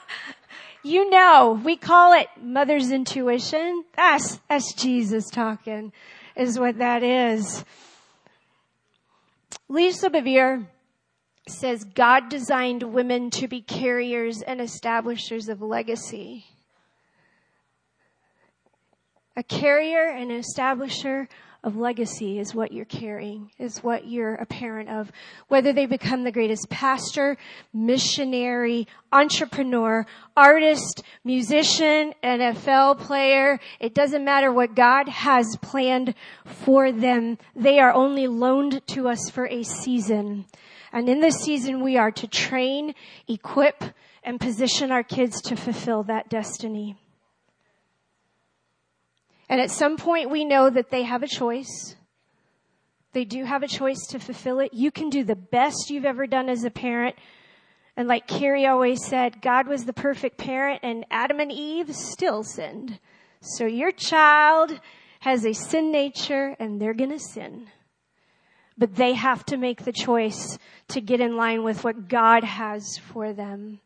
[0.84, 3.84] you know, we call it mother's intuition.
[3.96, 5.92] That's, that's Jesus talking
[6.36, 7.63] is what that is.
[9.67, 10.67] Lisa Bevere
[11.48, 16.46] says God designed women to be carriers and establishers of legacy.
[19.36, 21.28] A carrier and an establisher
[21.63, 25.12] of legacy is what you're carrying, is what you're a parent of.
[25.47, 27.38] Whether they become the greatest pastor,
[27.71, 37.38] missionary, entrepreneur, artist, musician, NFL player, it doesn't matter what God has planned for them.
[37.56, 40.45] They are only loaned to us for a season.
[40.91, 42.95] And in this season, we are to train,
[43.28, 43.84] equip,
[44.24, 46.97] and position our kids to fulfill that destiny.
[49.52, 51.98] And at some point we know that they have a choice.
[53.12, 54.74] They do have a choice to fulfill it.
[54.74, 57.18] You can do the best you've ever done as a parent.
[57.98, 62.44] And like Carrie always said, God was the perfect parent and Adam and Eve still
[62.44, 62.98] sinned.
[63.42, 64.80] So your child
[65.20, 67.68] has a sin nature and they're gonna sin.
[68.78, 72.98] But they have to make the choice to get in line with what God has
[73.04, 73.82] for them.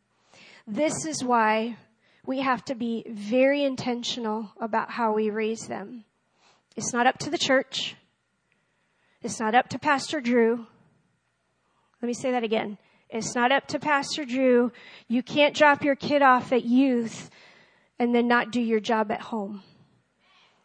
[0.68, 1.78] This is why
[2.28, 6.06] we have to be very intentional about how we raise them.
[6.76, 7.96] It's not up to the church.
[9.22, 10.68] It's not up to Pastor Drew.
[12.02, 12.78] Let me say that again.
[13.10, 14.72] It's not up to Pastor Drew.
[15.08, 17.30] You can't drop your kid off at youth
[17.98, 19.64] and then not do your job at home.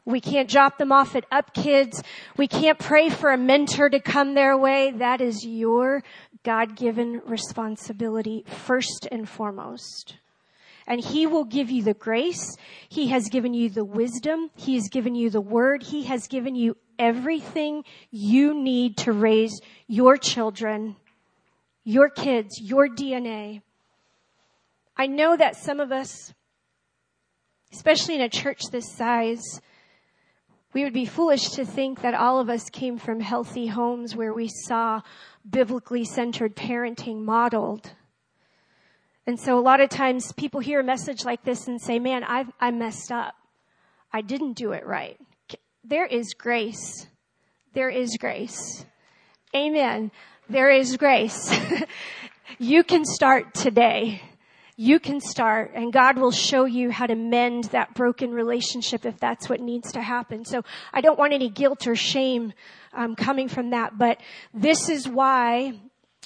[0.04, 2.02] We can't drop them off at up kids.
[2.36, 4.90] We can't pray for a mentor to come their way.
[4.90, 6.02] That is your
[6.42, 10.16] God-given responsibility first and foremost
[10.90, 12.56] and He will give you the grace.
[12.88, 14.50] He has given you the wisdom.
[14.56, 15.84] He has given you the word.
[15.84, 20.96] He has given you everything you need to raise your children,
[21.84, 23.62] your kids, your DNA.
[24.96, 26.34] I know that some of us,
[27.72, 29.60] especially in a church this size,
[30.72, 34.34] we would be foolish to think that all of us came from healthy homes where
[34.34, 35.02] we saw
[35.48, 37.92] biblically centered parenting modeled.
[39.26, 42.24] And so a lot of times people hear a message like this and say, man,
[42.24, 43.34] i I messed up.
[44.12, 45.18] I didn't do it right.
[45.84, 47.06] There is grace.
[47.74, 48.84] There is grace.
[49.54, 50.10] Amen.
[50.48, 51.54] There is grace.
[52.58, 54.22] you can start today.
[54.76, 59.20] You can start and God will show you how to mend that broken relationship if
[59.20, 60.44] that's what needs to happen.
[60.44, 60.62] So
[60.92, 62.52] I don't want any guilt or shame
[62.92, 64.20] um, coming from that, but
[64.52, 65.74] this is why,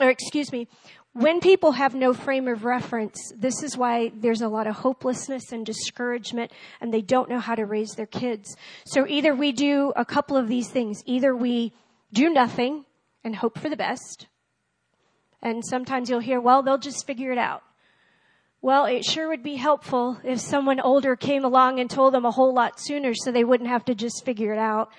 [0.00, 0.68] or excuse me,
[1.14, 5.52] when people have no frame of reference, this is why there's a lot of hopelessness
[5.52, 6.50] and discouragement
[6.80, 8.56] and they don't know how to raise their kids.
[8.84, 11.02] So either we do a couple of these things.
[11.06, 11.72] Either we
[12.12, 12.84] do nothing
[13.22, 14.26] and hope for the best.
[15.40, 17.62] And sometimes you'll hear, well, they'll just figure it out.
[18.60, 22.30] Well, it sure would be helpful if someone older came along and told them a
[22.32, 24.90] whole lot sooner so they wouldn't have to just figure it out.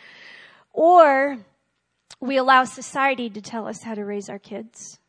[0.71, 1.39] Or
[2.21, 4.99] we allow society to tell us how to raise our kids.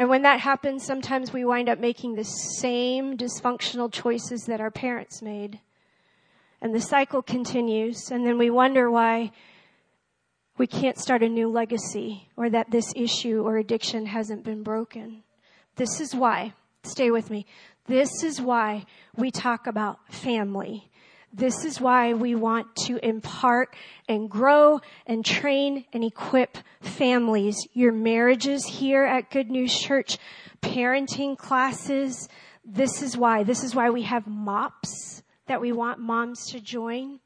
[0.00, 4.70] And when that happens, sometimes we wind up making the same dysfunctional choices that our
[4.70, 5.60] parents made.
[6.62, 9.30] And the cycle continues, and then we wonder why
[10.56, 15.22] we can't start a new legacy or that this issue or addiction hasn't been broken.
[15.76, 17.44] This is why, stay with me,
[17.86, 18.86] this is why
[19.18, 20.89] we talk about family
[21.32, 23.74] this is why we want to impart
[24.08, 27.56] and grow and train and equip families.
[27.72, 30.18] Your marriages here at Good News Church,
[30.60, 32.28] parenting classes.
[32.64, 33.44] This is why.
[33.44, 37.20] This is why we have MOPS that we want moms to join.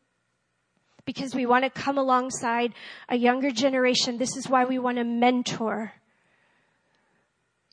[1.07, 2.75] Because we want to come alongside
[3.09, 4.19] a younger generation.
[4.19, 5.93] This is why we want to mentor.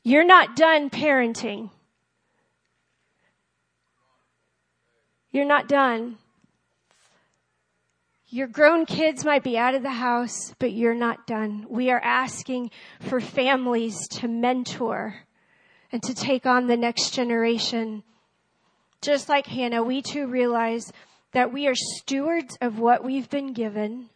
[0.02, 1.70] You're not done parenting.
[5.30, 6.18] You're not done.
[8.34, 11.66] Your grown kids might be out of the house, but you're not done.
[11.68, 15.16] We are asking for families to mentor
[15.92, 18.02] and to take on the next generation.
[19.02, 20.90] Just like Hannah, we too realize
[21.32, 24.08] that we are stewards of what we've been given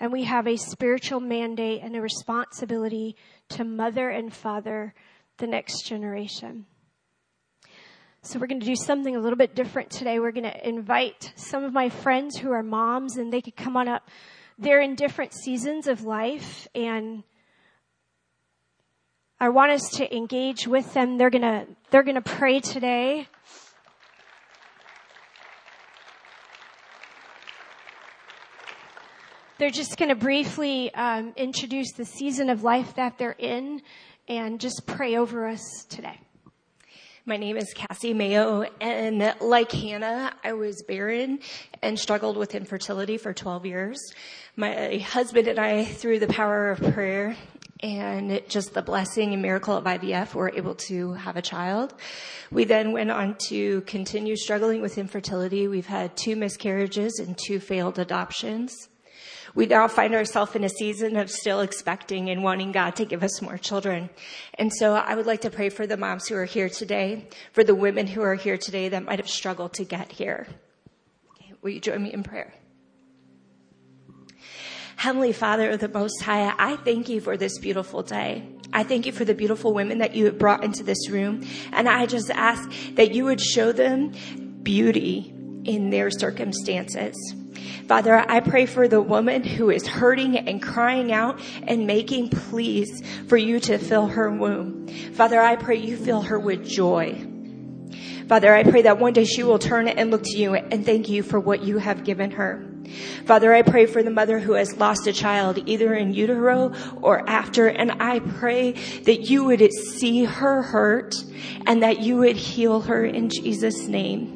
[0.00, 3.14] and we have a spiritual mandate and a responsibility
[3.50, 4.94] to mother and father
[5.36, 6.66] the next generation.
[8.26, 10.18] So we're going to do something a little bit different today.
[10.18, 13.76] We're going to invite some of my friends who are moms and they could come
[13.76, 14.08] on up.
[14.58, 17.22] They're in different seasons of life and
[19.38, 21.18] I want us to engage with them.
[21.18, 23.28] They're going to, they're going to pray today.
[29.58, 33.82] They're just going to briefly um, introduce the season of life that they're in
[34.28, 36.23] and just pray over us today.
[37.26, 41.38] My name is Cassie Mayo, and like Hannah, I was barren
[41.80, 43.98] and struggled with infertility for 12 years.
[44.56, 47.34] My husband and I, through the power of prayer
[47.80, 51.94] and just the blessing and miracle of IVF, were able to have a child.
[52.50, 55.66] We then went on to continue struggling with infertility.
[55.66, 58.90] We've had two miscarriages and two failed adoptions
[59.54, 63.22] we now find ourselves in a season of still expecting and wanting God to give
[63.22, 64.10] us more children.
[64.54, 67.62] And so I would like to pray for the moms who are here today, for
[67.62, 70.48] the women who are here today that might have struggled to get here.
[71.32, 72.52] Okay, will you join me in prayer?
[74.96, 78.48] Heavenly Father of the Most High, I thank you for this beautiful day.
[78.72, 81.46] I thank you for the beautiful women that you have brought into this room.
[81.72, 84.12] And I just ask that you would show them
[84.62, 85.33] beauty
[85.64, 87.14] in their circumstances.
[87.88, 93.02] Father, I pray for the woman who is hurting and crying out and making pleas
[93.28, 94.88] for you to fill her womb.
[95.14, 97.26] Father, I pray you fill her with joy.
[98.28, 101.10] Father, I pray that one day she will turn and look to you and thank
[101.10, 102.64] you for what you have given her.
[103.26, 107.28] Father, I pray for the mother who has lost a child, either in utero or
[107.28, 111.14] after, and I pray that you would see her hurt
[111.66, 114.33] and that you would heal her in Jesus' name.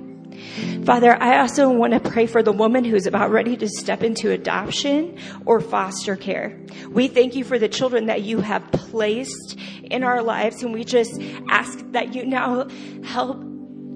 [0.84, 4.30] Father, I also want to pray for the woman who's about ready to step into
[4.30, 6.58] adoption or foster care.
[6.88, 10.84] We thank you for the children that you have placed in our lives, and we
[10.84, 12.68] just ask that you now
[13.04, 13.44] help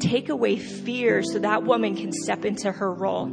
[0.00, 3.26] take away fear so that woman can step into her role.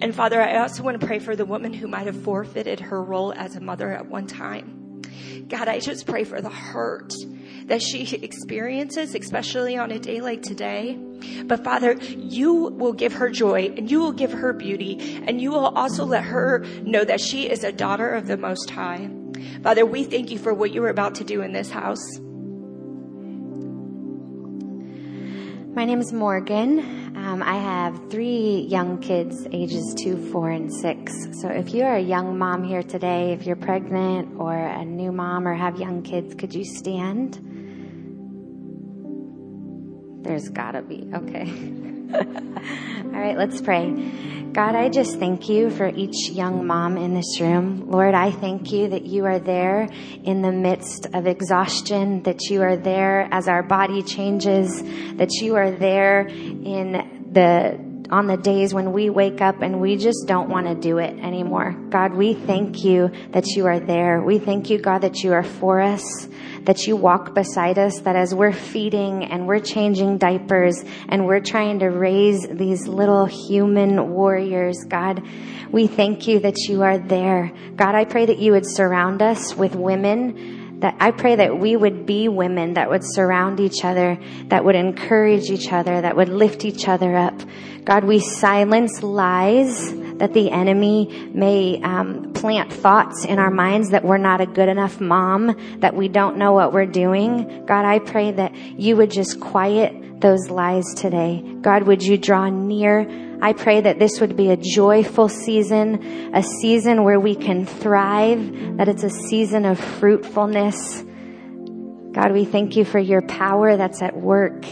[0.00, 3.02] And Father, I also want to pray for the woman who might have forfeited her
[3.02, 5.02] role as a mother at one time.
[5.48, 7.12] God, I just pray for the hurt
[7.72, 10.94] that she experiences, especially on a day like today.
[11.46, 15.50] But Father, you will give her joy and you will give her beauty and you
[15.50, 19.08] will also let her know that she is a daughter of the Most High.
[19.62, 22.04] Father, we thank you for what you are about to do in this house.
[25.74, 26.80] My name is Morgan.
[27.16, 31.14] Um, I have three young kids, ages two, four, and six.
[31.40, 35.48] So if you're a young mom here today, if you're pregnant or a new mom
[35.48, 37.61] or have young kids, could you stand?
[40.22, 41.08] There's gotta be.
[41.12, 41.52] Okay.
[42.14, 43.90] All right, let's pray.
[44.52, 47.90] God, I just thank you for each young mom in this room.
[47.90, 49.88] Lord, I thank you that you are there
[50.24, 54.82] in the midst of exhaustion, that you are there as our body changes,
[55.16, 59.96] that you are there in the on the days when we wake up and we
[59.96, 61.72] just don't want to do it anymore.
[61.88, 64.20] God, we thank you that you are there.
[64.22, 66.28] We thank you, God, that you are for us,
[66.64, 71.40] that you walk beside us, that as we're feeding and we're changing diapers and we're
[71.40, 75.26] trying to raise these little human warriors, God,
[75.70, 77.50] we thank you that you are there.
[77.76, 81.76] God, I pray that you would surround us with women that I pray that we
[81.76, 84.18] would be women that would surround each other,
[84.48, 87.40] that would encourage each other, that would lift each other up.
[87.84, 94.04] God, we silence lies that the enemy may um, plant thoughts in our minds that
[94.04, 97.64] we're not a good enough mom, that we don't know what we're doing.
[97.66, 101.42] God, I pray that you would just quiet those lies today.
[101.60, 103.08] God, would you draw near?
[103.42, 108.76] I pray that this would be a joyful season, a season where we can thrive,
[108.76, 111.04] that it's a season of fruitfulness.
[112.12, 114.64] God, we thank you for your power that's at work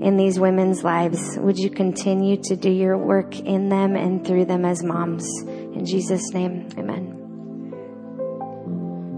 [0.00, 1.38] in these women's lives.
[1.38, 5.26] Would you continue to do your work in them and through them as moms?
[5.42, 7.16] In Jesus' name, amen.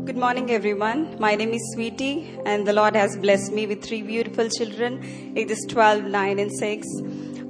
[0.05, 1.19] Good morning, everyone.
[1.21, 5.67] My name is Sweetie, and the Lord has blessed me with three beautiful children, ages
[5.69, 6.87] 12, 9, and 6.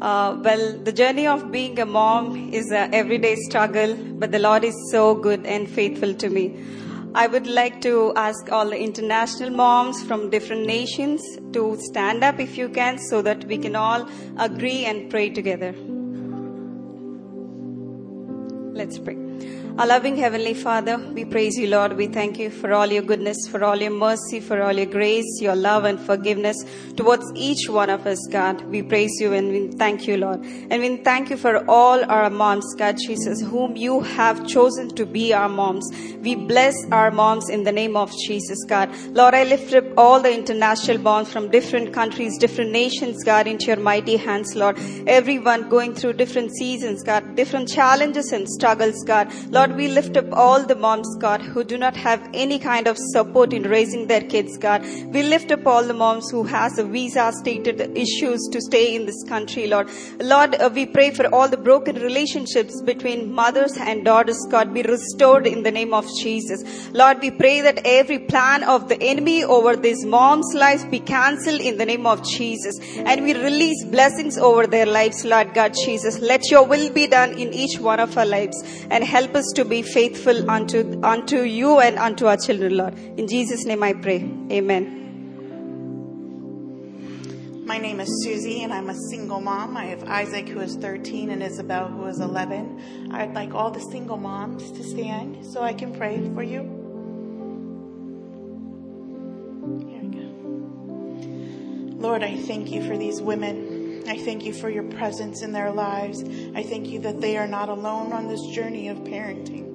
[0.01, 4.65] Uh, well, the journey of being a mom is an everyday struggle, but the Lord
[4.65, 6.57] is so good and faithful to me.
[7.15, 12.39] I would like to ask all the international moms from different nations to stand up
[12.39, 15.75] if you can so that we can all agree and pray together.
[18.79, 19.17] Let's pray.
[19.79, 21.97] Our loving Heavenly Father, we praise you, Lord.
[21.97, 25.41] We thank you for all your goodness, for all your mercy, for all your grace,
[25.41, 26.65] your love and forgiveness
[26.97, 28.61] towards each one of us, God.
[28.63, 30.45] We praise you and we thank you, Lord.
[30.45, 35.07] And we thank you for all our moms, God Jesus, whom you have chosen to
[35.07, 35.89] be our moms.
[36.23, 38.93] We bless our moms in the name of Jesus, God.
[39.13, 43.67] Lord, I lift up all the international moms from different countries, different nations, God, into
[43.67, 44.77] your mighty hands, Lord.
[45.07, 49.33] Everyone going through different seasons, God, different challenges and struggles, God.
[49.51, 52.97] Lord, we lift up all the moms, God, who do not have any kind of
[52.99, 54.83] support in raising their kids, God.
[55.15, 59.07] We lift up all the moms who has a visa stated issues to stay in
[59.07, 59.89] this country, Lord.
[60.21, 64.83] Lord, uh, we pray for all the broken relationships between mothers and daughters, God, be
[64.83, 66.63] restored in the name of Jesus.
[66.93, 71.61] Lord, we pray that every plan of the enemy over these moms' lives be cancelled
[71.61, 72.79] in the name of Jesus.
[72.97, 76.19] And we release blessings over their lives, Lord God Jesus.
[76.19, 78.48] Let your will be done in each one of our lives
[78.91, 82.99] and help us to be faithful unto, unto you and unto our children, Lord.
[82.99, 84.31] In Jesus' name I pray.
[84.51, 84.99] Amen.
[87.69, 89.77] My name is Susie, and I'm a single mom.
[89.77, 93.11] I have Isaac, who is 13, and Isabel, who is 11.
[93.13, 96.63] I'd like all the single moms to stand so I can pray for you.
[99.87, 100.27] Here we go.
[101.99, 103.68] Lord, I thank you for these women.
[104.09, 106.25] I thank you for your presence in their lives.
[106.55, 109.67] I thank you that they are not alone on this journey of parenting.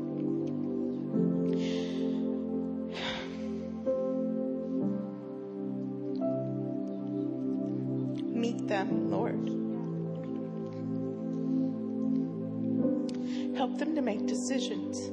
[8.34, 9.50] Meet them, Lord.
[13.56, 15.10] Help them to make decisions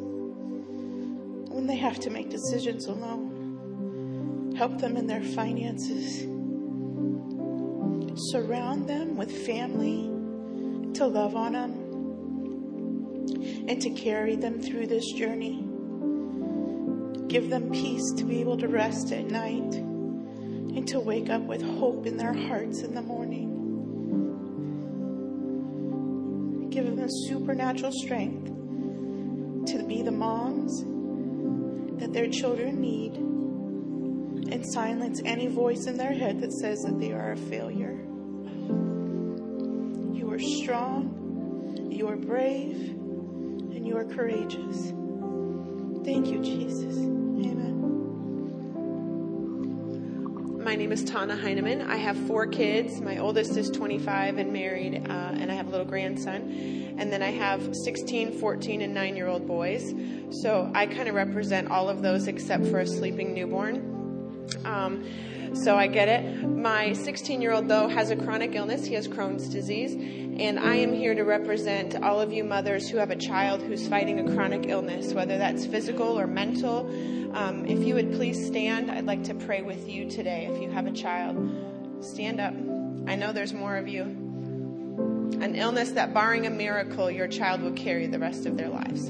[1.53, 4.55] when they have to make decisions alone.
[4.57, 6.30] Help them in their finances.
[8.29, 10.11] Surround them with family
[10.93, 11.73] to love on them
[13.67, 15.65] and to carry them through this journey.
[17.29, 21.63] Give them peace to be able to rest at night and to wake up with
[21.63, 23.57] hope in their hearts in the morning.
[26.69, 28.49] Give them supernatural strength
[29.73, 30.85] to be the moms
[32.01, 33.17] that their children need
[34.53, 37.80] and silence any voice in their head that says that they are a failure.
[40.41, 44.87] Are strong, you are brave, and you are courageous.
[46.03, 46.97] Thank you, Jesus.
[46.97, 47.77] Amen.
[50.65, 51.83] My name is Tana Heineman.
[51.83, 53.03] I have four kids.
[53.03, 56.97] My oldest is 25 and married, uh, and I have a little grandson.
[56.99, 59.93] And then I have 16, 14, and 9 year old boys.
[60.41, 64.49] So I kind of represent all of those except for a sleeping newborn.
[64.65, 65.05] Um,
[65.55, 66.49] so I get it.
[66.49, 68.87] My 16 year old, though, has a chronic illness.
[68.87, 69.95] He has Crohn's disease.
[70.41, 73.87] And I am here to represent all of you mothers who have a child who's
[73.87, 76.87] fighting a chronic illness, whether that's physical or mental.
[77.35, 80.49] Um, if you would please stand, I'd like to pray with you today.
[80.51, 81.37] If you have a child,
[82.01, 82.55] stand up.
[83.07, 84.01] I know there's more of you.
[84.01, 89.09] An illness that, barring a miracle, your child will carry the rest of their lives.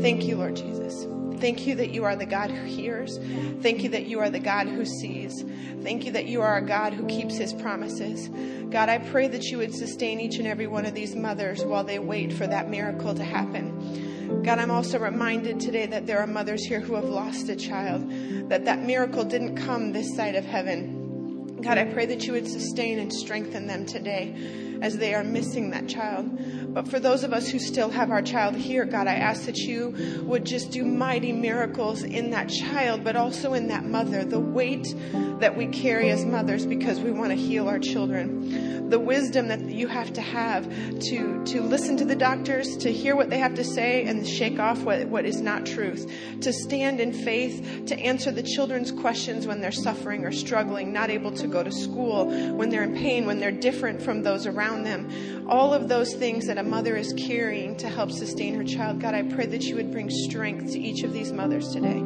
[0.00, 1.06] Thank you, Lord Jesus.
[1.38, 3.18] Thank you that you are the God who hears.
[3.62, 5.44] Thank you that you are the God who sees.
[5.82, 8.28] Thank you that you are a God who keeps his promises.
[8.70, 11.84] God, I pray that you would sustain each and every one of these mothers while
[11.84, 14.42] they wait for that miracle to happen.
[14.42, 18.10] God, I'm also reminded today that there are mothers here who have lost a child,
[18.50, 21.60] that that miracle didn't come this side of heaven.
[21.62, 25.70] God, I pray that you would sustain and strengthen them today as they are missing
[25.70, 26.38] that child.
[26.78, 29.56] But for those of us who still have our child here, God, I ask that
[29.56, 34.38] you would just do mighty miracles in that child, but also in that mother, the
[34.38, 34.94] weight
[35.40, 38.88] that we carry as mothers because we want to heal our children.
[38.90, 43.16] The wisdom that you have to have to, to listen to the doctors, to hear
[43.16, 46.10] what they have to say and shake off what, what is not truth.
[46.40, 51.10] To stand in faith, to answer the children's questions when they're suffering or struggling, not
[51.10, 54.84] able to go to school, when they're in pain, when they're different from those around
[54.84, 55.46] them.
[55.50, 59.00] All of those things that a mother is carrying to help sustain her child.
[59.00, 62.02] God, I pray that you would bring strength to each of these mothers today.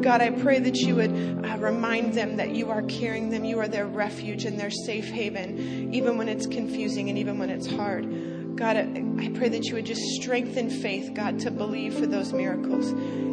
[0.00, 3.58] God, I pray that you would uh, remind them that you are carrying them, you
[3.58, 7.66] are their refuge and their safe haven, even when it's confusing and even when it's
[7.66, 8.56] hard.
[8.56, 12.92] God, I pray that you would just strengthen faith, God, to believe for those miracles.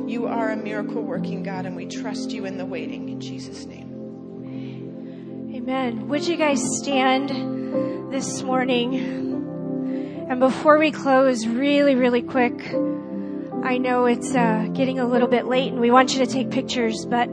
[0.10, 3.08] You are a miracle working God, and we trust you in the waiting.
[3.08, 3.92] In Jesus' name.
[5.56, 6.10] Amen.
[6.10, 9.33] Would you guys stand this morning?
[10.26, 12.54] And before we close, really, really quick,
[13.64, 16.50] I know it's uh, getting a little bit late and we want you to take
[16.50, 17.28] pictures, but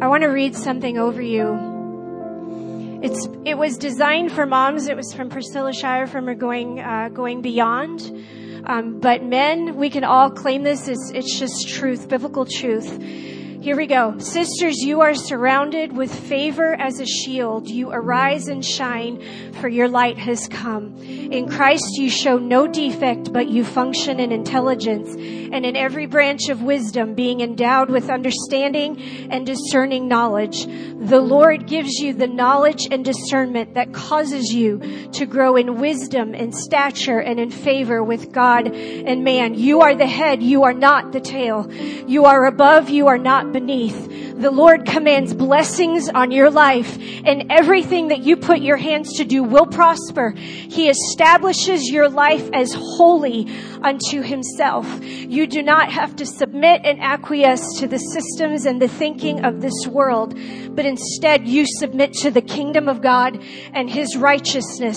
[0.00, 3.00] I want to read something over you.
[3.02, 4.88] It's, it was designed for moms.
[4.88, 8.02] It was from Priscilla Shirer from her Going, uh, Going Beyond.
[8.66, 10.88] Um, but men, we can all claim this.
[10.88, 12.90] It's, it's just truth, biblical truth.
[13.64, 14.18] Here we go.
[14.18, 17.66] Sisters, you are surrounded with favor as a shield.
[17.66, 19.22] You arise and shine,
[19.54, 20.98] for your light has come.
[20.98, 26.50] In Christ, you show no defect, but you function in intelligence and in every branch
[26.50, 29.00] of wisdom, being endowed with understanding
[29.30, 30.66] and discerning knowledge.
[30.66, 36.34] The Lord gives you the knowledge and discernment that causes you to grow in wisdom
[36.34, 39.54] and stature and in favor with God and man.
[39.54, 40.42] You are the head.
[40.42, 41.72] You are not the tail.
[41.72, 42.90] You are above.
[42.90, 44.40] You are not beneath.
[44.40, 49.24] The Lord commands blessings on your life and everything that you put your hands to
[49.24, 50.30] do will prosper.
[50.30, 53.46] He establishes your life as holy
[53.80, 54.86] unto himself.
[55.04, 59.60] You do not have to submit and acquiesce to the systems and the thinking of
[59.60, 60.36] this world,
[60.70, 63.40] but instead you submit to the kingdom of God
[63.72, 64.96] and his righteousness.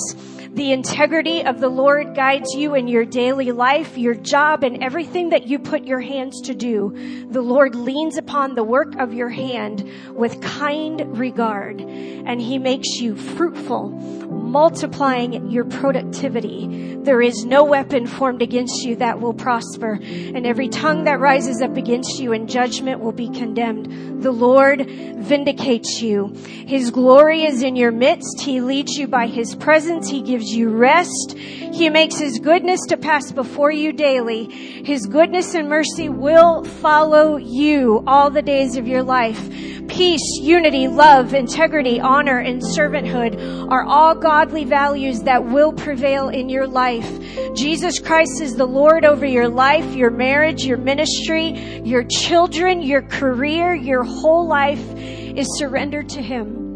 [0.57, 5.29] The integrity of the Lord guides you in your daily life, your job, and everything
[5.29, 7.27] that you put your hands to do.
[7.29, 12.99] The Lord leans upon the work of your hand with kind regard, and He makes
[12.99, 16.95] you fruitful, multiplying your productivity.
[17.03, 21.61] There is no weapon formed against you that will prosper, and every tongue that rises
[21.61, 24.23] up against you in judgment will be condemned.
[24.23, 26.33] The Lord vindicates you.
[26.65, 28.41] His glory is in your midst.
[28.41, 30.09] He leads you by His presence.
[30.09, 31.35] He gives you rest.
[31.37, 34.45] He makes His goodness to pass before you daily.
[34.85, 39.39] His goodness and mercy will follow you all the days of your life.
[39.87, 46.49] Peace, unity, love, integrity, honor, and servanthood are all godly values that will prevail in
[46.49, 47.09] your life.
[47.55, 53.01] Jesus Christ is the Lord over your life, your marriage, your ministry, your children, your
[53.01, 56.66] career, your whole life is surrendered to Him.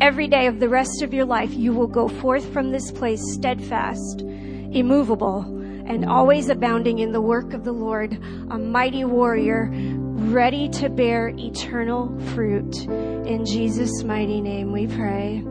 [0.00, 3.20] Every day of the rest of your life, you will go forth from this place
[3.32, 5.40] steadfast, immovable,
[5.86, 8.12] and always abounding in the work of the Lord,
[8.50, 12.76] a mighty warrior, ready to bear eternal fruit.
[12.86, 15.42] In Jesus' mighty name we pray.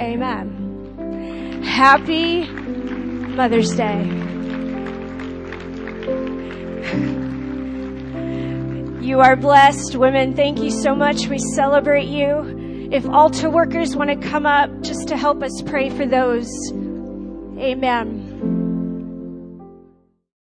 [0.00, 1.62] Amen.
[1.62, 4.02] Happy Mother's Day.
[9.00, 10.34] You are blessed, women.
[10.34, 11.28] Thank you so much.
[11.28, 12.65] We celebrate you.
[12.90, 16.48] If altar workers want to come up just to help us pray for those,
[17.58, 18.25] amen.